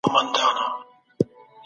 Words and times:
ځوان 0.05 0.25
راته 0.39 0.65